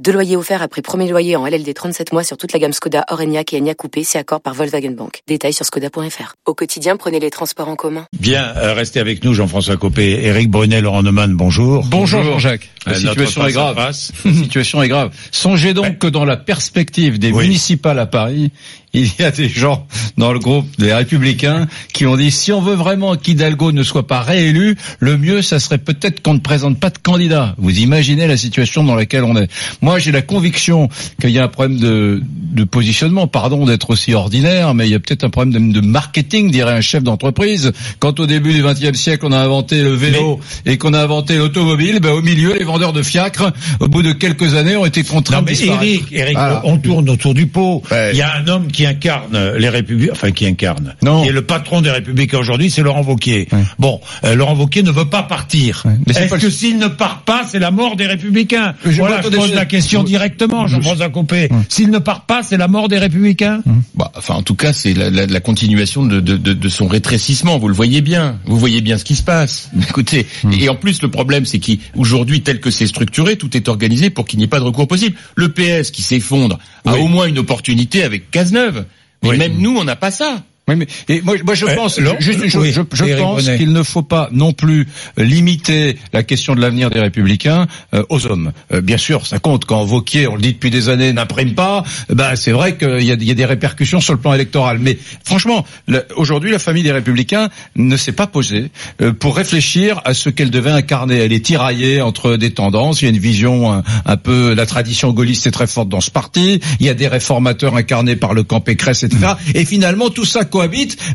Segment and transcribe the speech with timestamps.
[0.00, 3.04] Deux loyers offerts après premier loyer en LLD 37 mois sur toute la gamme Skoda,
[3.10, 5.20] Orenia et Enya Coupé, c'est accord par Volkswagen Bank.
[5.28, 6.34] Détails sur skoda.fr.
[6.46, 8.06] Au quotidien, prenez les transports en commun.
[8.18, 11.84] Bien, euh, restez avec nous, Jean-François Copé, Éric Brunet, Laurent Neumann, bonjour.
[11.86, 12.70] Bonjour, Jean-Jacques.
[12.88, 13.76] Euh, La situation est grave.
[13.76, 15.14] La situation est grave.
[15.30, 15.96] Songez donc Ouais.
[15.96, 17.44] que dans la perspective des Oui.
[17.44, 18.50] municipales à Paris,
[19.02, 19.86] il y a des gens
[20.16, 24.06] dans le groupe des Républicains qui ont dit si on veut vraiment qu'Hidalgo ne soit
[24.06, 27.54] pas réélu, le mieux, ça serait peut-être qu'on ne présente pas de candidat.
[27.58, 29.48] Vous imaginez la situation dans laquelle on est.
[29.82, 30.88] Moi, j'ai la conviction
[31.20, 33.26] qu'il y a un problème de, de positionnement.
[33.26, 36.72] Pardon d'être aussi ordinaire, mais il y a peut-être un problème de, de marketing, dirait
[36.72, 37.72] un chef d'entreprise.
[37.98, 41.36] Quand au début du XXe siècle, on a inventé le vélo et qu'on a inventé
[41.36, 45.02] l'automobile, ben, au milieu, les vendeurs de fiacres, au bout de quelques années, ont été
[45.02, 45.82] contraints Non de mais disparaître.
[45.84, 46.62] Eric, Eric, Voilà.
[46.64, 47.82] on tourne autour du pot.
[47.90, 48.10] Ouais.
[48.12, 51.22] Il y a un homme qui incarne les républicains, enfin qui incarne, Non.
[51.22, 53.48] qui est le patron des républicains aujourd'hui, c'est Laurent Wauquiez.
[53.52, 53.58] Ouais.
[53.78, 55.82] Bon, euh, Laurent Wauquiez ne veut pas partir.
[55.84, 55.92] Ouais.
[56.06, 58.90] Mais c'est Est-ce le- que s'il ne part pas, c'est la mort des républicains Je-
[58.92, 61.48] Voilà, je pose la question je- directement, je- Jean-François Copé.
[61.68, 63.60] S'il ne part pas, c'est la mort des républicains
[63.94, 66.86] Bah, enfin, en tout cas, c'est la, la- la continuation de, de- de- de son
[66.86, 67.58] rétrécissement.
[67.58, 68.38] Vous le voyez bien.
[68.46, 69.70] Vous voyez bien ce qui se passe.
[69.88, 70.26] Écoutez,
[70.58, 74.26] et en plus, le problème, c'est qu'aujourd'hui, tel que c'est structuré, tout est organisé pour
[74.26, 75.16] qu'il n'y ait pas de recours possible.
[75.34, 77.00] Le PS qui s'effondre a Oui.
[77.00, 78.75] au moins une opportunité avec Cazeneuve.
[79.22, 79.38] Mais Oui.
[79.38, 80.42] même nous, on n'a pas ça.
[80.68, 83.48] Oui, mais et moi, moi je Euh, pense, juste une chose, oui, je, je pense
[83.56, 88.26] qu'il ne faut pas non plus limiter la question de l'avenir des Républicains euh, aux
[88.26, 88.50] hommes.
[88.72, 89.64] Euh, bien sûr, ça compte.
[89.64, 93.12] Quand Vauquier, on le dit depuis des années, n'imprime pas, ben c'est vrai qu'il y
[93.12, 94.78] a, il y a des répercussions sur le plan électoral.
[94.80, 95.64] Mais franchement,
[96.16, 98.70] aujourd'hui, la famille des Républicains ne s'est pas posée
[99.20, 101.18] pour réfléchir à ce qu'elle devait incarner.
[101.18, 103.02] Elle est tiraillée entre des tendances.
[103.02, 106.00] Il y a une vision un, un peu, la tradition gaulliste est très forte dans
[106.00, 106.60] ce parti.
[106.80, 109.34] Il y a des réformateurs incarnés par le camp Pécresse, etc.
[109.54, 110.44] Et finalement, tout ça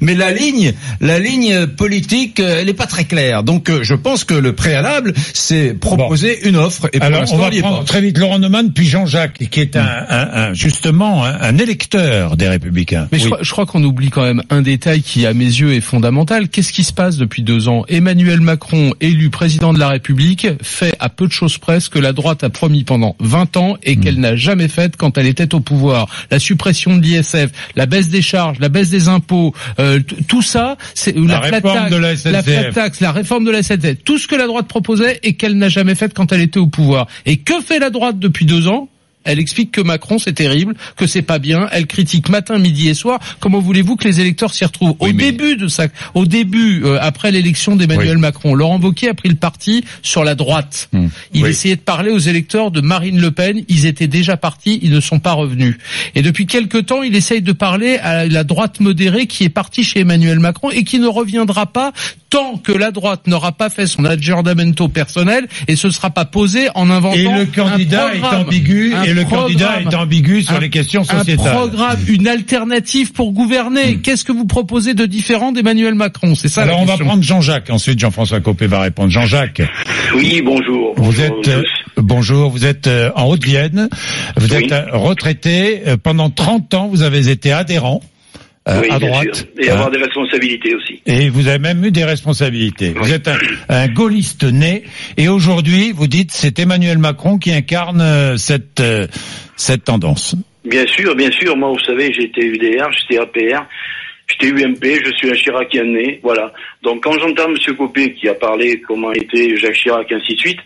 [0.00, 3.42] Mais la ligne, la ligne politique, euh, elle n'est pas très claire.
[3.42, 6.88] Donc, euh, je pense que le préalable, c'est proposer une offre.
[6.92, 7.84] Et pour Alors, on va prendre pas.
[7.84, 12.36] très vite Laurent Neumann, puis Jean-Jacques, qui est un, un- un- justement un, un électeur
[12.36, 13.08] des Républicains.
[13.12, 15.72] Mais je, crois, je crois qu'on oublie quand même un détail qui, à mes yeux,
[15.74, 16.48] est fondamental.
[16.48, 17.84] Qu'est-ce qui se passe depuis deux ans?
[17.88, 21.98] Emmanuel Macron, élu président de la République, fait à peu de choses près ce que
[21.98, 24.00] la droite a promis pendant 20 ans et Hmm.
[24.00, 26.06] qu'elle n'a jamais fait quand elle était au pouvoir.
[26.30, 29.29] La suppression de l'ISF, la baisse des charges, la baisse des impôts,
[29.78, 32.44] euh, tout ça, c'est La flat réforme tax, de la la SNCF.
[32.44, 35.56] flat tax, la réforme de la SNCF, tout ce que la droite proposait et qu'elle
[35.56, 37.06] n'a jamais fait quand elle était au pouvoir.
[37.26, 38.88] Et que fait la droite depuis deux ans?
[39.24, 41.68] Elle explique que Macron c'est terrible, que c'est pas bien.
[41.72, 43.18] Elle critique matin, midi et soir.
[43.40, 46.98] Comment voulez-vous que les électeurs s'y retrouvent Au mais- début de ça, au début euh,
[47.00, 48.20] après l'élection d'Emmanuel Oui.
[48.20, 50.88] Macron, Laurent Wauquiez a pris le parti sur la droite.
[51.34, 51.50] Il Oui.
[51.50, 53.62] essayait de parler aux électeurs de Marine Le Pen.
[53.68, 55.76] Ils étaient déjà partis, ils ne sont pas revenus.
[56.14, 59.84] Et depuis quelque temps, il essaye de parler à la droite modérée qui est partie
[59.84, 61.92] chez Emmanuel Macron et qui ne reviendra pas
[62.30, 66.68] tant que la droite n'aura pas fait son aggiornamento personnel et se sera pas posé
[66.76, 70.54] en inventant Et le un candidat est ambigu, Un et le candidat est ambigu sur
[70.56, 71.52] Un- les questions un sociétales.
[71.52, 73.96] programme, une alternative pour gouverner.
[73.96, 77.22] Qu'est-ce que vous proposez de différent d'Emmanuel Macron C'est ça Alors la on va prendre
[77.22, 79.10] Jean-Jacques, ensuite Jean-François Copé va répondre.
[79.10, 79.62] Jean-Jacques,
[80.14, 80.94] Oui, bonjour.
[80.96, 81.62] vous Bonjour êtes euh,
[81.96, 83.88] bonjour, vous êtes euh, en Haute-Vienne,
[84.36, 84.64] vous Oui.
[84.64, 88.00] êtes euh, retraité, pendant 30 ans vous avez été adhérent
[88.68, 89.34] euh, oui, à bien droite.
[89.34, 89.46] sûr.
[89.58, 91.00] Et hein, avoir des responsabilités aussi.
[91.06, 92.92] et vous avez même eu des responsabilités.
[92.92, 93.38] Vous êtes un,
[93.68, 94.84] un gaulliste né
[95.16, 99.06] et aujourd'hui vous dites c'est Emmanuel Macron qui incarne euh, cette euh,
[99.56, 100.36] cette tendance.
[100.64, 101.56] Bien sûr, bien sûr.
[101.56, 103.64] Moi, vous savez, été UDR, j'étais APR,
[104.28, 106.20] j'étais UMP, je suis un Chiracien né.
[106.22, 106.52] Voilà.
[106.82, 107.76] Donc, quand j'entends M.
[107.76, 110.60] Copé qui a parlé comment était Jacques Chirac, ainsi de suite,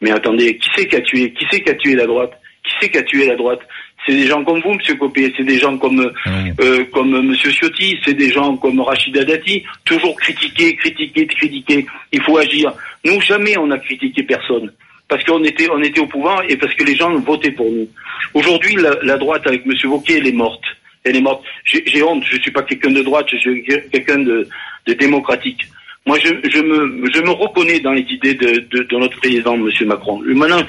[0.00, 2.32] mais attendez, qui c'est qui a tué Qui c'est qui a tué la droite?
[2.64, 3.60] Qui c'est qui a tué la droite?
[4.06, 4.98] C'est des gens comme vous, M.
[4.98, 5.32] Copé.
[5.36, 6.12] C'est des gens comme
[6.60, 7.34] euh, comme M.
[7.34, 7.98] Ciotti.
[8.04, 9.64] C'est des gens comme Rachida Dati.
[9.84, 11.86] Toujours critiquer, critiquer, critiquer.
[12.12, 12.72] Il faut agir.
[13.04, 14.72] Nous, jamais on a critiqué personne
[15.08, 17.88] parce qu'on était, on était au pouvoir et parce que les gens votaient pour nous.
[18.34, 19.72] Aujourd'hui, la, la droite avec M.
[19.84, 20.64] Wauquiez, elle est morte.
[21.04, 21.44] Elle est morte.
[21.64, 23.62] J'ai j'ai honte, je suis pas quelqu'un de droite, je suis
[23.92, 24.48] quelqu'un de,
[24.86, 25.62] de démocratique.
[26.06, 29.54] Moi, je, je, me, je me reconnais dans les idées de, de, de notre président,
[29.54, 29.68] M.
[29.86, 30.20] Macron.
[30.24, 30.62] Maintenant,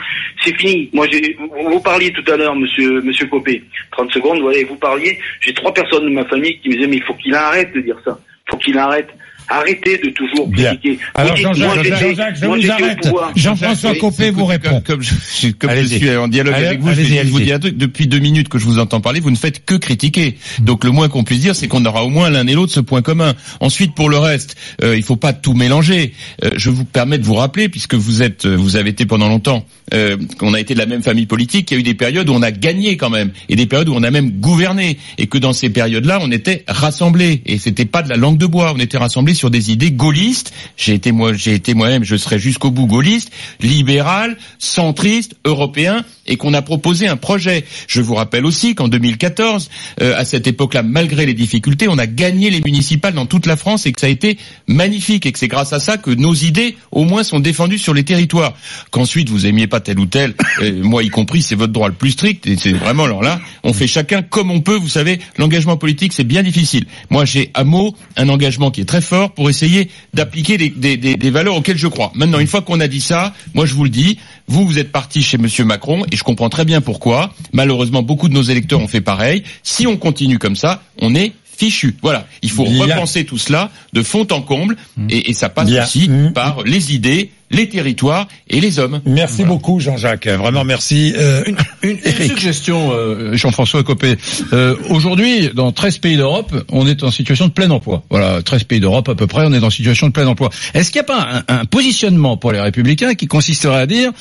[0.43, 0.89] c'est fini.
[0.93, 5.19] Moi, j'ai, vous, parliez tout à l'heure, Monsieur, Monsieur Copé, 30 secondes, voilà, vous parliez,
[5.41, 7.81] j'ai trois personnes de ma famille qui me disaient, mais il faut qu'il arrête de
[7.81, 8.19] dire ça.
[8.47, 9.09] Il faut qu'il arrête.
[9.49, 10.75] Arrêtez de toujours Bien.
[10.75, 10.99] critiquer.
[11.15, 13.09] Alors, Jean-Jacques, Jean-Jacques, je vous arrête.
[13.35, 14.81] Jean-François Copé vous répond.
[14.85, 15.97] Comme, je, comme je Allez-y.
[15.99, 17.77] suis en dialogue Allez, avec vous, je vais vous dire un truc.
[17.77, 20.37] Depuis deux minutes que je vous entends parler, vous ne faites que critiquer.
[20.59, 22.79] Donc le moins qu'on puisse dire, c'est qu'on aura au moins l'un et l'autre ce
[22.79, 23.35] point commun.
[23.59, 26.13] Ensuite, pour le reste, euh, il faut pas tout mélanger.
[26.43, 29.29] Euh, je vous permets de vous rappeler, puisque vous êtes, euh, vous avez été pendant
[29.29, 31.93] longtemps, euh, qu'on a été de la même famille politique, qu'il y a eu des
[31.93, 34.97] périodes où on a gagné quand même, et des périodes où on a même gouverné,
[35.17, 38.45] et que dans ces périodes-là, on était rassemblés, et c'était pas de la langue de
[38.45, 40.53] bois, on était rassemblés sur des idées gaullistes.
[40.75, 43.31] J'ai été moi, j'ai été moi-même, je serai jusqu'au bout gaulliste,
[43.61, 47.65] libéral, centriste, européen, et qu'on a proposé un projet.
[47.87, 49.69] Je vous rappelle aussi qu'en 2014,
[50.01, 53.55] euh, à cette époque-là, malgré les difficultés, on a gagné les municipales dans toute la
[53.55, 54.37] France et que ça a été
[54.67, 57.93] magnifique et que c'est grâce à ça que nos idées, au moins, sont défendues sur
[57.93, 58.53] les territoires.
[58.91, 60.33] Qu'ensuite vous aimiez pas tel ou tel,
[60.81, 63.73] moi y compris, c'est votre droit le plus strict et c'est vraiment alors là, on
[63.73, 64.75] fait chacun comme on peut.
[64.75, 66.85] Vous savez, l'engagement politique c'est bien difficile.
[67.09, 71.55] Moi j'ai à mot un engagement qui est très fort pour essayer d'appliquer des valeurs
[71.55, 72.11] auxquelles je crois.
[72.15, 74.91] Maintenant, une fois qu'on a dit ça, moi je vous le dis, vous vous êtes
[74.91, 77.33] parti chez Monsieur Macron et je comprends très bien pourquoi.
[77.53, 79.43] Malheureusement, beaucoup de nos électeurs ont fait pareil.
[79.63, 81.95] Si on continue comme ça, on est fichu.
[82.03, 82.85] Voilà, il faut Bien.
[82.95, 84.77] repenser tout cela de fond en comble
[85.09, 85.83] et, et ça passe Bien.
[85.83, 86.31] aussi Mm.
[86.33, 89.01] par les idées, les territoires et les hommes.
[89.05, 91.13] Merci beaucoup Jean-Jacques, vraiment merci.
[91.17, 92.31] Euh, Une, une Eric.
[92.31, 94.15] suggestion, euh, Jean-François Copé.
[94.53, 98.03] Euh, Aujourd'hui, dans 13 pays d'Europe, on est en situation de plein emploi.
[98.09, 100.49] Voilà, 13 pays d'Europe à peu près, on est en situation de plein emploi.
[100.73, 104.11] Est-ce qu'il n'y a pas un, un positionnement pour les Républicains qui consisterait à dire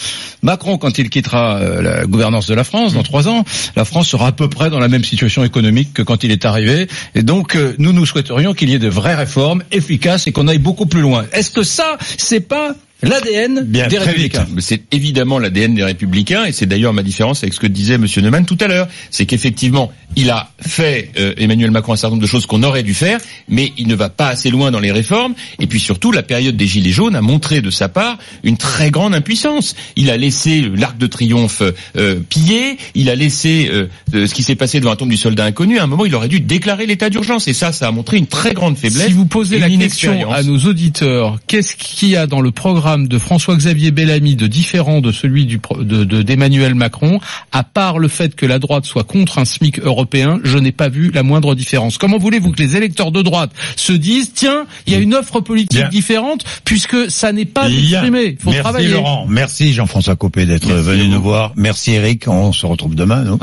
[0.42, 3.44] Macron, quand il quittera euh, la gouvernance de la France dans trois ans,
[3.76, 6.44] la France sera à peu près dans la même situation économique que quand il est
[6.44, 6.86] arrivé.
[7.14, 10.48] Et donc, euh, nous, nous souhaiterions qu'il y ait de vraies réformes efficaces et qu'on
[10.48, 11.24] aille beaucoup plus loin.
[11.32, 16.44] Est-ce que ça, c'est pas l'ADN des très Républicains Mais C'est évidemment l'ADN des Républicains
[16.44, 19.26] et c'est d'ailleurs ma différence avec ce que disait Monsieur Neumann tout à l'heure, c'est
[19.26, 22.94] qu'effectivement il a fait euh, Emmanuel Macron un certain nombre de choses qu'on aurait dû
[22.94, 25.34] faire, mais il ne va pas assez loin dans les réformes.
[25.60, 28.90] Et puis surtout, la période des Gilets jaunes a montré de sa part une très
[28.90, 29.74] grande impuissance.
[29.96, 31.62] Il a laissé l'Arc de Triomphe
[31.96, 35.16] euh, pillé, il a laissé euh, euh, ce qui s'est passé devant la tombe du
[35.16, 35.78] soldat inconnu.
[35.78, 38.26] À un moment, il aurait dû déclarer l'état d'urgence et ça, ça a montré une
[38.26, 39.08] très grande faiblesse.
[39.08, 42.85] Si vous posez la question à nos auditeurs, qu'est-ce qu'il y a dans le programme
[42.86, 47.18] de François-Xavier Bellamy de différent de celui du de de- d'Emmanuel Macron,
[47.50, 50.88] à part le fait que la droite soit contre un SMIC européen, je n'ai pas
[50.88, 51.98] vu la moindre différence.
[51.98, 55.40] Comment voulez-vous que les électeurs de droite se disent tiens, il y a une offre
[55.40, 55.88] politique Bien.
[55.88, 57.78] différente puisque ça n'est pas Bien.
[58.02, 58.36] exprimé.
[58.38, 58.88] Il faut Merci travailler.
[58.88, 61.52] Laurent, merci Jean-François Copé d'être venu nous voir.
[61.56, 63.24] Merci Eric, on se retrouve demain.
[63.24, 63.38] Nous.